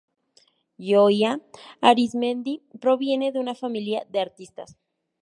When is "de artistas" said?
4.09-4.79